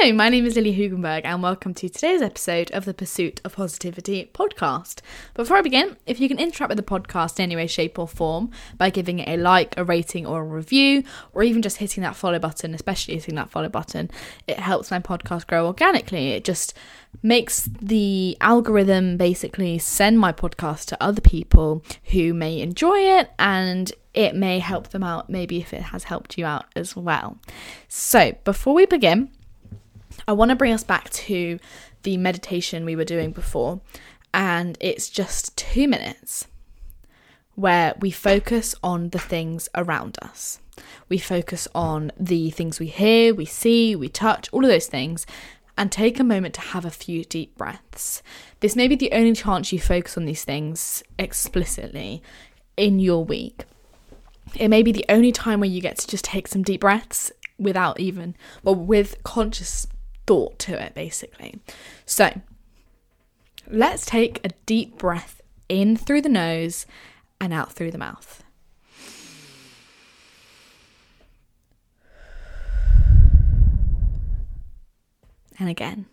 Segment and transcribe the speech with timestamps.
[0.00, 3.56] Hello, my name is Lilly Hoogenberg, and welcome to today's episode of the Pursuit of
[3.56, 5.00] Positivity podcast.
[5.34, 8.06] Before I begin, if you can interact with the podcast in any way, shape, or
[8.06, 12.04] form by giving it a like, a rating, or a review, or even just hitting
[12.04, 14.08] that follow button, especially hitting that follow button,
[14.46, 16.28] it helps my podcast grow organically.
[16.28, 16.74] It just
[17.20, 23.92] makes the algorithm basically send my podcast to other people who may enjoy it and
[24.14, 27.38] it may help them out, maybe if it has helped you out as well.
[27.88, 29.30] So, before we begin,
[30.28, 31.58] I want to bring us back to
[32.02, 33.80] the meditation we were doing before,
[34.34, 36.46] and it's just two minutes
[37.54, 40.60] where we focus on the things around us.
[41.08, 45.26] We focus on the things we hear, we see, we touch, all of those things,
[45.78, 48.22] and take a moment to have a few deep breaths.
[48.60, 52.22] This may be the only chance you focus on these things explicitly
[52.76, 53.64] in your week
[54.54, 57.30] it may be the only time where you get to just take some deep breaths
[57.58, 59.86] without even, well, with conscious
[60.28, 61.58] thought to it, basically.
[62.04, 62.42] So,
[63.66, 66.84] let's take a deep breath in through the nose
[67.40, 68.44] and out through the mouth.
[75.58, 76.04] And again.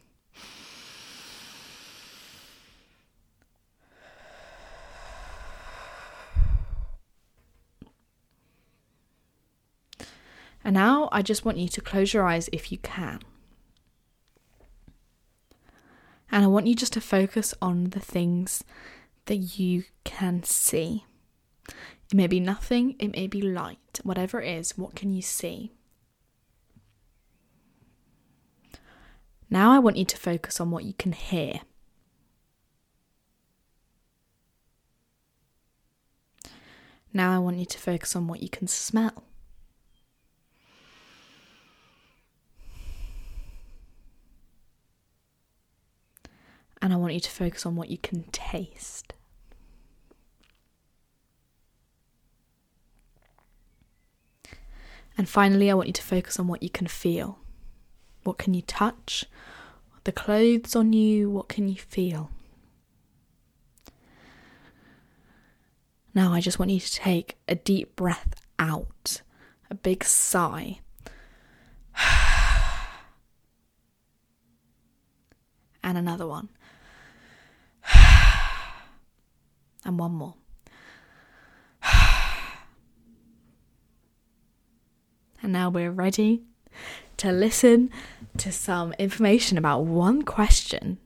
[10.64, 13.20] And now I just want you to close your eyes if you can.
[16.32, 18.64] And I want you just to focus on the things
[19.26, 21.06] that you can see.
[21.68, 25.72] It may be nothing, it may be light, whatever it is, what can you see?
[29.50, 31.62] Now I want you to focus on what you can hear.
[37.14, 39.24] Now I want you to focus on what you can smell.
[46.86, 49.16] And I want you to focus on what you can taste.
[55.18, 57.40] And finally, I want you to focus on what you can feel.
[58.22, 59.26] What can you touch?
[60.04, 62.30] The clothes on you, what can you feel?
[66.14, 69.24] Now, I just want you to take a deep breath out,
[69.72, 70.82] a big sigh.
[75.84, 76.50] and another one.
[79.86, 80.34] And one more.
[85.42, 86.42] and now we're ready
[87.18, 87.92] to listen
[88.38, 90.98] to some information about one question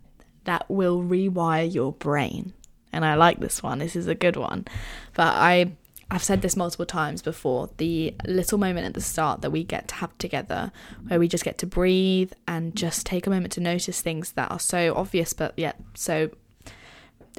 [0.46, 2.54] that will rewire your brain.
[2.92, 3.78] And I like this one.
[3.78, 4.66] This is a good one.
[5.14, 5.74] But I
[6.12, 9.88] I've said this multiple times before the little moment at the start that we get
[9.90, 10.72] to have together
[11.08, 14.50] where we just get to breathe and just take a moment to notice things that
[14.50, 16.32] are so obvious but yet so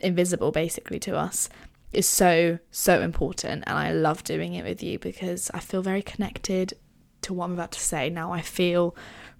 [0.00, 1.48] invisible basically to us
[1.92, 6.02] is so so important and I love doing it with you because I feel very
[6.02, 6.74] connected
[7.22, 8.10] to what I'm about to say.
[8.10, 8.94] Now I feel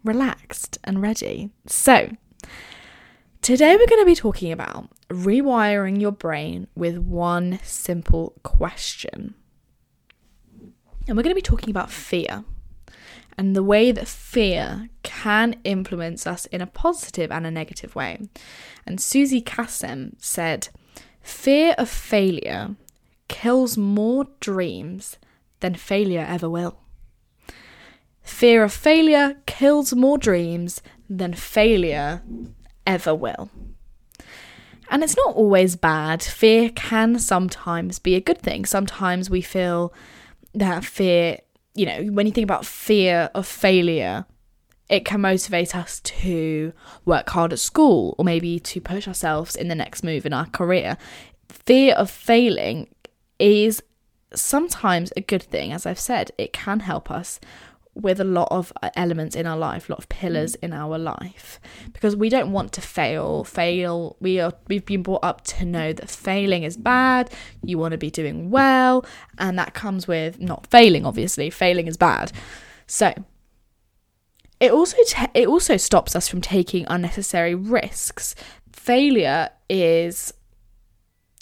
[0.04, 1.50] relaxed and ready.
[1.66, 2.10] So
[3.42, 9.34] today we're going to be talking about rewiring your brain with one simple question.
[11.08, 12.44] And we're going to be talking about fear
[13.40, 18.18] and the way that fear can influence us in a positive and a negative way.
[18.84, 20.68] And Suzy Kassem said,
[21.22, 22.76] Fear of failure
[23.28, 25.16] kills more dreams
[25.60, 26.80] than failure ever will.
[28.22, 32.22] Fear of failure kills more dreams than failure
[32.86, 33.48] ever will.
[34.90, 36.22] And it's not always bad.
[36.22, 38.66] Fear can sometimes be a good thing.
[38.66, 39.94] Sometimes we feel
[40.52, 41.38] that fear
[41.74, 44.26] you know, when you think about fear of failure,
[44.88, 46.72] it can motivate us to
[47.04, 50.46] work hard at school or maybe to push ourselves in the next move in our
[50.46, 50.98] career.
[51.48, 52.88] Fear of failing
[53.38, 53.82] is
[54.34, 57.40] sometimes a good thing, as I've said, it can help us
[58.02, 60.98] with a lot of uh, elements in our life, a lot of pillars in our
[60.98, 61.60] life,
[61.92, 63.44] because we don't want to fail.
[63.44, 64.16] Fail.
[64.20, 64.52] We are.
[64.68, 67.30] We've been brought up to know that failing is bad.
[67.62, 69.04] You want to be doing well,
[69.38, 71.06] and that comes with not failing.
[71.06, 72.32] Obviously, failing is bad.
[72.86, 73.14] So
[74.60, 78.34] it also te- it also stops us from taking unnecessary risks.
[78.72, 80.32] Failure is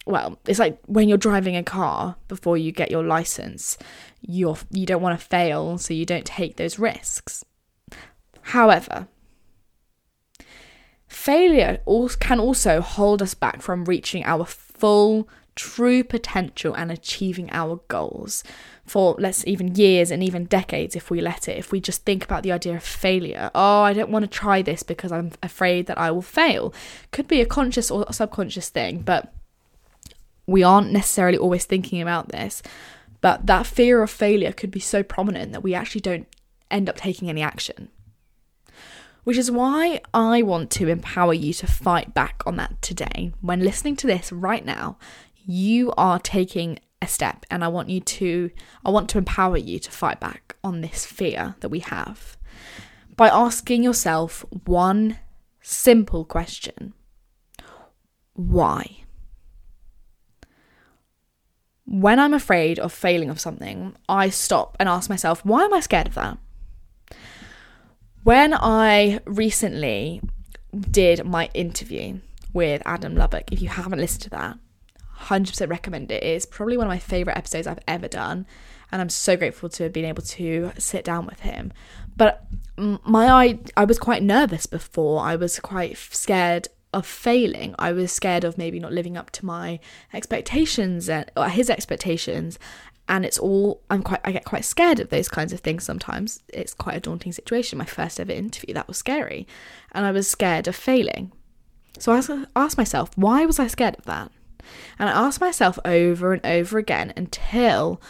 [0.09, 3.77] well, it's like when you're driving a car before you get your license,
[4.23, 7.45] you're you don't want to fail, so you don't take those risks.
[8.41, 9.07] However,
[11.07, 11.81] failure
[12.21, 18.45] can also hold us back from reaching our full true potential and achieving our goals
[18.87, 22.23] for let's even years and even decades if we let it if we just think
[22.25, 25.87] about the idea of failure oh i don't want to try this because i'm afraid
[25.87, 26.73] that i will fail
[27.11, 29.35] could be a conscious or subconscious thing but
[30.49, 32.63] we aren't necessarily always thinking about this
[33.21, 36.27] but that fear of failure could be so prominent that we actually don't
[36.71, 37.89] end up taking any action
[39.29, 43.35] which is why I want to empower you to fight back on that today.
[43.43, 44.97] When listening to this right now,
[45.45, 48.51] you are taking a step and I want you to
[48.87, 52.39] I want to empower you to fight back on this fear that we have
[53.17, 55.19] by asking yourself one
[55.61, 56.95] simple question.
[58.33, 59.05] Why?
[61.91, 65.81] When I'm afraid of failing of something, I stop and ask myself, why am I
[65.81, 66.37] scared of that?
[68.25, 70.21] When I recently
[70.79, 72.21] did my interview
[72.53, 74.59] with Adam Lubbock, if you haven't listened to that,
[75.19, 76.23] 100% recommend it.
[76.23, 78.47] It's probably one of my favorite episodes I've ever done,
[78.93, 81.73] and I'm so grateful to have been able to sit down with him.
[82.19, 82.45] But
[82.77, 85.21] my I I was quite nervous before.
[85.21, 87.75] I was quite scared of failing.
[87.79, 89.81] I was scared of maybe not living up to my
[90.13, 92.59] expectations and or his expectations.
[93.09, 96.43] And it's all I'm quite I get quite scared of those kinds of things sometimes.
[96.49, 97.79] It's quite a daunting situation.
[97.79, 99.47] My first ever interview, that was scary.
[99.93, 101.33] And I was scared of failing.
[101.99, 102.23] So I
[102.55, 104.31] asked myself, why was I scared of that?
[104.99, 108.01] And I asked myself over and over again until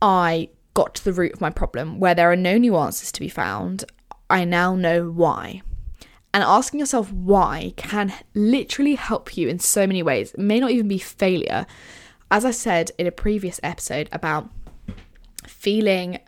[0.00, 3.28] I got to the root of my problem where there are no nuances to be
[3.28, 3.84] found.
[4.30, 5.62] I now know why.
[6.34, 10.32] And asking yourself why can literally help you in so many ways.
[10.32, 11.66] It may not even be failure.
[12.30, 14.48] As I said in a previous episode about
[15.46, 16.20] feeling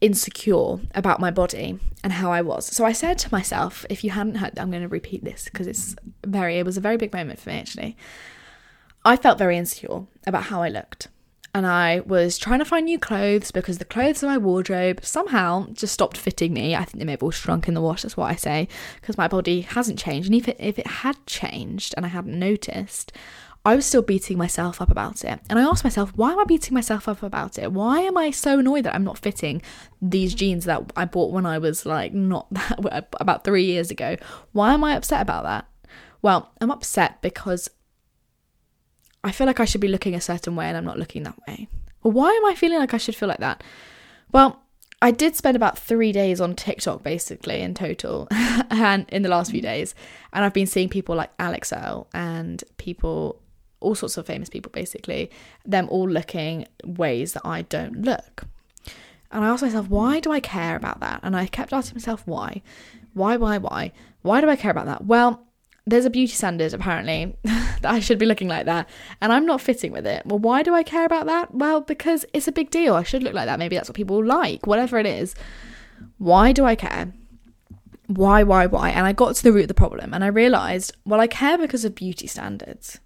[0.00, 2.66] insecure about my body and how I was.
[2.66, 5.66] So I said to myself, if you hadn't heard, I'm going to repeat this because
[5.66, 5.94] it's
[6.26, 7.96] very, it was a very big moment for me actually.
[9.04, 11.08] I felt very insecure about how I looked.
[11.54, 15.66] And I was trying to find new clothes because the clothes in my wardrobe somehow
[15.72, 16.74] just stopped fitting me.
[16.74, 18.68] I think they may have all shrunk in the wash, that's what I say,
[19.00, 20.28] because my body hasn't changed.
[20.28, 23.12] And if it, if it had changed and I hadn't noticed,
[23.66, 25.40] I was still beating myself up about it.
[25.50, 27.70] And I asked myself, why am I beating myself up about it?
[27.70, 29.60] Why am I so annoyed that I'm not fitting
[30.00, 34.16] these jeans that I bought when I was like not that, about three years ago?
[34.52, 35.66] Why am I upset about that?
[36.22, 37.68] Well, I'm upset because
[39.24, 41.38] I feel like I should be looking a certain way and I'm not looking that
[41.46, 41.68] way.
[42.02, 43.62] Well, why am I feeling like I should feel like that?
[44.32, 44.60] Well,
[45.00, 48.28] I did spend about three days on TikTok basically in total
[48.70, 49.94] and in the last few days.
[50.32, 53.40] And I've been seeing people like Alix Earle and people
[53.82, 55.30] all sorts of famous people basically,
[55.66, 58.44] them all looking ways that I don't look.
[59.30, 61.20] And I asked myself, why do I care about that?
[61.22, 62.62] And I kept asking myself, why?
[63.14, 63.92] Why, why, why?
[64.22, 65.04] Why do I care about that?
[65.04, 65.42] Well,
[65.86, 68.88] there's a beauty standard apparently that I should be looking like that,
[69.20, 70.24] and I'm not fitting with it.
[70.24, 71.54] Well, why do I care about that?
[71.54, 72.94] Well, because it's a big deal.
[72.94, 73.58] I should look like that.
[73.58, 75.34] Maybe that's what people like, whatever it is.
[76.18, 77.12] Why do I care?
[78.06, 78.90] Why, why, why?
[78.90, 81.56] And I got to the root of the problem and I realized, well, I care
[81.56, 83.00] because of beauty standards.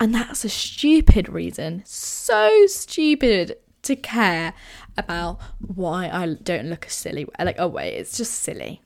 [0.00, 4.52] And that's a stupid reason, so stupid to care
[4.96, 7.26] about why I don't look a silly.
[7.38, 8.82] Like, oh, wait, it's just silly.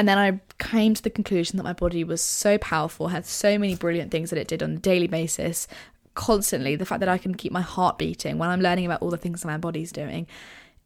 [0.00, 3.58] And then I came to the conclusion that my body was so powerful, had so
[3.58, 5.68] many brilliant things that it did on a daily basis,
[6.14, 6.74] constantly.
[6.74, 9.18] The fact that I can keep my heart beating when I'm learning about all the
[9.18, 10.26] things that my body's doing,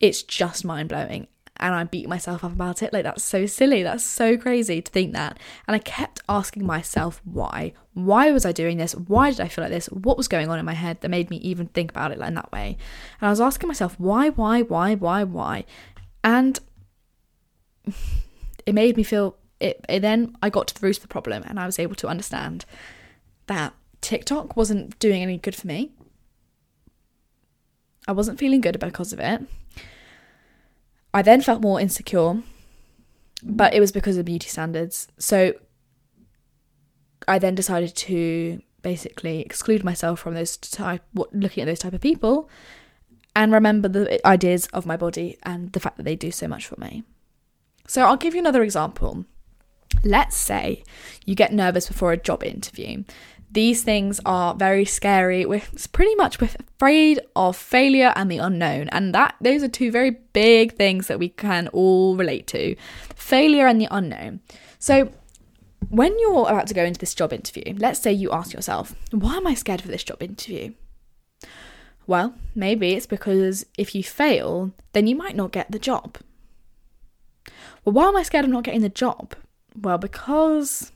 [0.00, 1.28] it's just mind blowing
[1.58, 2.92] and I beat myself up about it.
[2.92, 3.84] Like, that's so silly.
[3.84, 5.38] That's so crazy to think that.
[5.68, 7.72] And I kept asking myself, why?
[7.92, 8.96] Why was I doing this?
[8.96, 9.86] Why did I feel like this?
[9.86, 12.30] What was going on in my head that made me even think about it like
[12.30, 12.78] in that way?
[13.20, 15.66] And I was asking myself, why, why, why, why, why?
[16.24, 16.58] And
[18.66, 21.42] it made me feel it, it then I got to the root of the problem
[21.46, 22.64] and I was able to understand
[23.46, 25.92] that TikTok wasn't doing any good for me.
[28.06, 29.42] I wasn't feeling good because of it.
[31.14, 32.42] I then felt more insecure,
[33.42, 35.08] but it was because of beauty standards.
[35.18, 35.54] So
[37.26, 42.00] I then decided to basically exclude myself from those type looking at those type of
[42.00, 42.50] people
[43.34, 46.66] and remember the ideas of my body and the fact that they do so much
[46.66, 47.02] for me.
[47.86, 49.24] So I'll give you another example.
[50.02, 50.84] Let's say
[51.24, 53.04] you get nervous before a job interview
[53.54, 55.46] these things are very scary.
[55.46, 55.62] We're
[55.92, 58.88] pretty much we're afraid of failure and the unknown.
[58.90, 62.76] And that those are two very big things that we can all relate to.
[63.14, 64.40] Failure and the unknown.
[64.78, 65.10] So
[65.88, 69.36] when you're about to go into this job interview, let's say you ask yourself, why
[69.36, 70.74] am I scared for this job interview?
[72.06, 76.18] Well, maybe it's because if you fail, then you might not get the job.
[77.84, 79.34] Well, why am I scared of not getting the job?
[79.76, 80.92] Well, because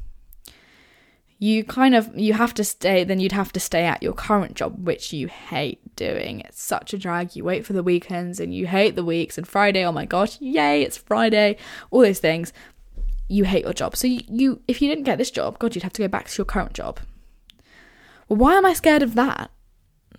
[1.38, 4.54] you kind of you have to stay then you'd have to stay at your current
[4.54, 6.40] job which you hate doing.
[6.40, 7.36] It's such a drag.
[7.36, 10.40] You wait for the weekends and you hate the weeks and friday oh my gosh
[10.40, 11.56] yay it's friday
[11.90, 12.52] all those things.
[13.28, 13.94] You hate your job.
[13.94, 16.28] So you, you if you didn't get this job god you'd have to go back
[16.28, 16.98] to your current job.
[18.28, 19.50] Well why am i scared of that?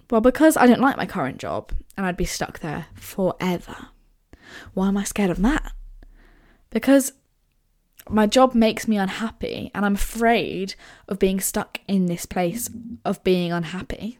[0.09, 3.87] Well because i don't like my current job and i'd be stuck there forever.
[4.73, 5.73] Why am i scared of that
[6.69, 7.13] because
[8.09, 10.75] my job makes me unhappy and I'm afraid
[11.07, 12.69] of being stuck in this place
[13.05, 14.19] of being unhappy.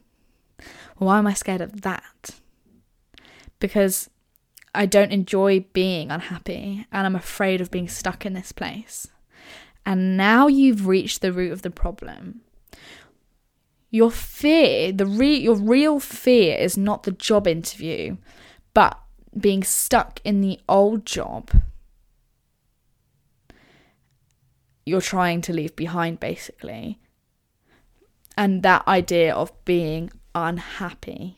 [0.97, 2.31] Why am I scared of that?
[3.59, 4.09] Because
[4.75, 9.07] I don't enjoy being unhappy and I'm afraid of being stuck in this place.
[9.85, 12.41] And now you've reached the root of the problem.
[13.89, 18.17] Your fear, the re- your real fear is not the job interview,
[18.75, 18.99] but
[19.37, 21.49] being stuck in the old job
[24.89, 26.99] you're trying to leave behind, basically.
[28.37, 31.37] And that idea of being unhappy.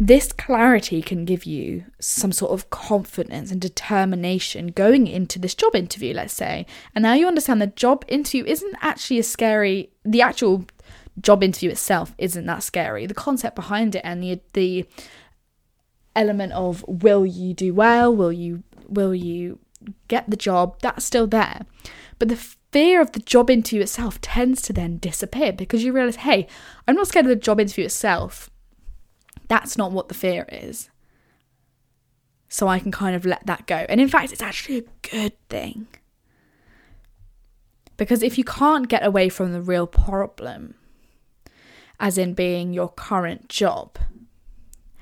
[0.00, 5.76] This clarity can give you some sort of confidence and determination going into this job
[5.76, 6.66] interview, let's say.
[6.94, 10.66] And now you understand the job interview isn't actually as scary, the actual
[11.20, 13.06] job interview itself isn't that scary.
[13.06, 14.86] The concept behind it and the the
[16.16, 19.58] element of will you do well, will you will you
[20.08, 21.66] get the job, that's still there.
[22.18, 26.16] But the fear of the job interview itself tends to then disappear because you realize,
[26.16, 26.46] hey,
[26.88, 28.50] I'm not scared of the job interview itself.
[29.48, 30.88] That's not what the fear is.
[32.48, 33.86] So I can kind of let that go.
[33.88, 35.86] And in fact, it's actually a good thing.
[37.96, 40.74] Because if you can't get away from the real problem,
[42.00, 43.96] as in being your current job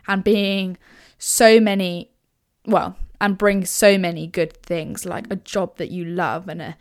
[0.06, 0.76] and being
[1.18, 2.10] so many,
[2.66, 6.76] well, and bring so many good things like a job that you love and a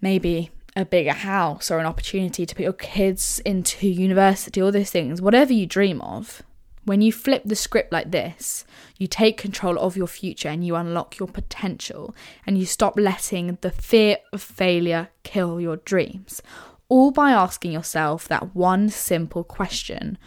[0.00, 4.90] maybe a bigger house or an opportunity to put your kids into university, all those
[4.90, 6.42] things, whatever you dream of.
[6.84, 8.64] When you flip the script like this,
[8.98, 12.14] you take control of your future and you unlock your potential
[12.44, 16.42] and you stop letting the fear of failure kill your dreams.
[16.88, 20.18] All by asking yourself that one simple question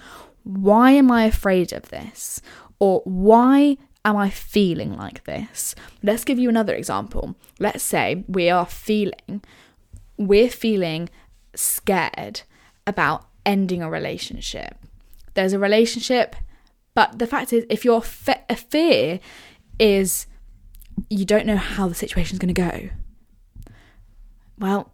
[0.44, 2.42] Why am I afraid of this?
[2.80, 5.76] Or why am I feeling like this?
[6.04, 7.36] Let's give you another example.
[7.60, 9.44] Let's say we are feeling,
[10.18, 11.10] we're feeling
[11.56, 12.44] scared
[12.88, 14.78] about ending a relationship.
[15.34, 16.36] There's a relationship,
[16.94, 19.20] but the fact is, if your fe- fear
[19.80, 20.28] is
[21.10, 22.90] you don't know how the situation is going to go,
[24.58, 24.92] well,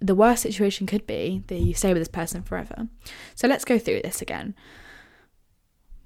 [0.00, 2.88] the worst situation could be that you stay with this person forever.
[3.34, 4.54] So let's go through this again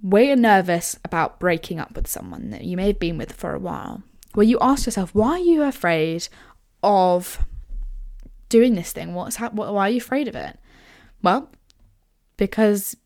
[0.03, 3.59] we're nervous about breaking up with someone that you may have been with for a
[3.59, 4.03] while,
[4.35, 6.29] where you ask yourself, why are you afraid
[6.83, 7.45] of
[8.49, 9.15] doing this thing?
[9.15, 10.59] What's ha- why are you afraid of it?
[11.23, 11.51] Well,
[12.37, 12.97] because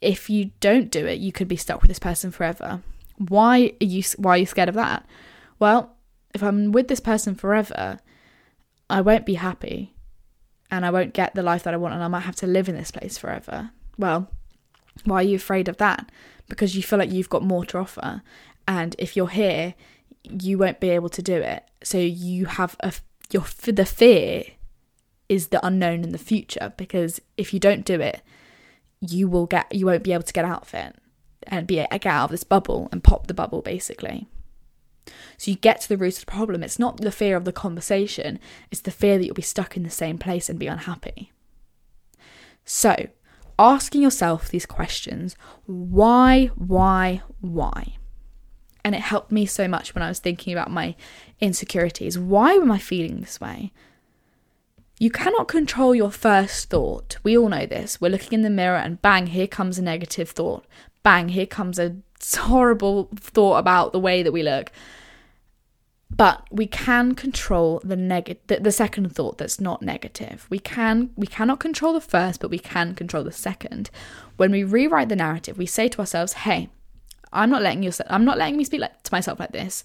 [0.00, 2.82] if you don't do it, you could be stuck with this person forever.
[3.16, 5.06] Why are you why are you scared of that?
[5.58, 5.96] Well,
[6.34, 7.98] if I'm with this person forever,
[8.90, 9.94] I won't be happy
[10.70, 12.68] and I won't get the life that I want and I might have to live
[12.68, 13.70] in this place forever.
[13.98, 14.30] Well,
[15.04, 16.10] why are you afraid of that?
[16.48, 18.22] Because you feel like you've got more to offer.
[18.68, 19.74] And if you're here,
[20.24, 21.64] you won't be able to do it.
[21.82, 22.92] So you have a
[23.30, 24.44] your the fear
[25.28, 28.22] is the unknown in the future because if you don't do it,
[29.00, 30.96] you will get you won't be able to get out of it
[31.46, 34.26] and be get out of this bubble and pop the bubble basically.
[35.38, 36.62] So you get to the root of the problem.
[36.62, 38.38] It's not the fear of the conversation,
[38.70, 41.32] it's the fear that you'll be stuck in the same place and be unhappy.
[42.64, 43.08] So,
[43.58, 45.36] asking yourself these questions
[45.66, 47.96] why, why, why?
[48.84, 50.94] And it helped me so much when I was thinking about my
[51.40, 52.18] insecurities.
[52.18, 53.72] Why am I feeling this way?
[54.98, 57.18] You cannot control your first thought.
[57.22, 58.00] We all know this.
[58.00, 60.64] We're looking in the mirror and bang, here comes a negative thought.
[61.02, 61.96] Bang, here comes a
[62.36, 64.70] horrible thought about the way that we look
[66.08, 70.46] but we can control the negative the, the second thought that's not negative.
[70.48, 73.90] We can we cannot control the first but we can control the second.
[74.36, 76.68] When we rewrite the narrative we say to ourselves hey
[77.32, 79.82] i'm not letting you i'm not letting me speak like, to myself like this.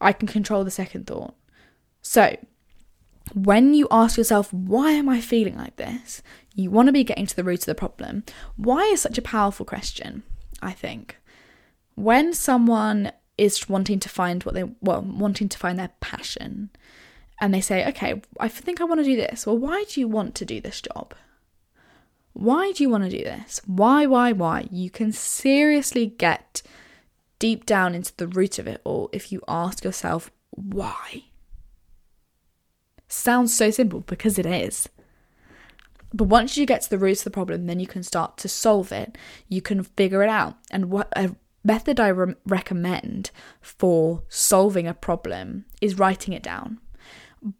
[0.00, 1.34] I can control the second thought.
[2.02, 2.36] So
[3.34, 6.22] when you ask yourself why am i feeling like this?
[6.54, 8.24] you want to be getting to the root of the problem.
[8.56, 10.24] Why is such a powerful question
[10.60, 11.16] i think.
[11.94, 16.70] When someone is wanting to find what they well wanting to find their passion
[17.40, 20.08] and they say okay i think i want to do this well why do you
[20.08, 21.14] want to do this job
[22.32, 26.62] why do you want to do this why why why you can seriously get
[27.38, 31.22] deep down into the root of it all if you ask yourself why
[33.08, 34.88] Sounds so simple because it is.
[36.12, 38.48] But once you get to the roots of the problem, then you can start to
[38.48, 39.16] solve it.
[39.48, 40.56] You can figure it out.
[40.70, 41.34] And what a
[41.68, 46.80] method I re- recommend for solving a problem is writing it down.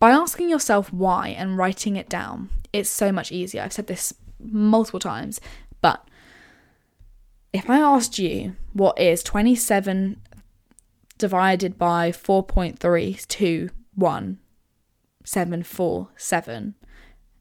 [0.01, 3.63] By asking yourself why and writing it down, it's so much easier.
[3.63, 5.41] I've said this multiple times,
[5.83, 6.09] but
[7.53, 10.21] if I asked you what is 27
[11.19, 14.39] divided by 4.3 to 1,
[15.25, 16.75] 747,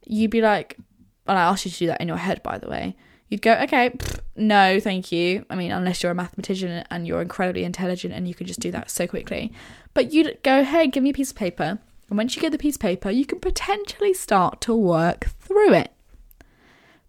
[0.06, 0.78] you'd be like,
[1.26, 2.96] well, I asked you to do that in your head, by the way.
[3.30, 5.46] You'd go, okay, pff, no, thank you.
[5.50, 8.72] I mean, unless you're a mathematician and you're incredibly intelligent and you can just do
[8.72, 9.52] that so quickly.
[9.94, 11.80] But you'd go, hey, give me a piece of paper.
[12.10, 15.74] And once you get the piece of paper, you can potentially start to work through
[15.74, 15.92] it.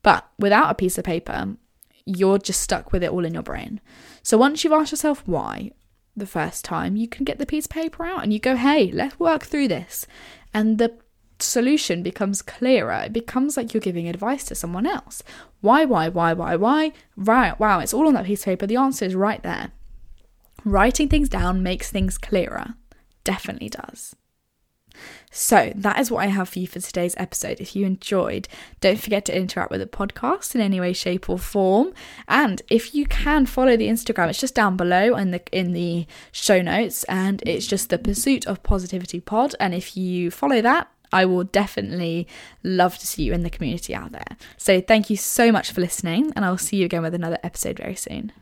[0.03, 1.57] But without a piece of paper,
[2.05, 3.81] you're just stuck with it all in your brain.
[4.23, 5.73] So once you've asked yourself why
[6.17, 8.91] the first time, you can get the piece of paper out and you go, hey,
[8.91, 10.07] let's work through this.
[10.53, 10.99] And the
[11.41, 13.03] solution becomes clearer.
[13.07, 15.23] It becomes like you're giving advice to someone else.
[15.61, 16.93] Why, why, why, why, why?
[17.17, 18.67] Right, wow, it's all on that piece of paper.
[18.67, 19.73] The answer is right there.
[20.65, 22.75] Writing things down makes things clearer.
[23.25, 24.17] Definitely does.
[25.31, 27.61] So, that is what I have for you for today's episode.
[27.61, 28.49] If you enjoyed,
[28.81, 31.93] don't forget to interact with the podcast in any way, shape, or form.
[32.27, 36.07] And if you can follow the Instagram, it's just down below in the in the
[36.33, 39.55] show notes, and it's just the Pursuit of Positivity Pod.
[39.61, 42.27] And if you follow that, I will definitely
[42.63, 44.37] love to see you in the community out there.
[44.57, 47.39] So, thank you so much for listening, and I will see you again with another
[47.43, 48.33] episode very soon.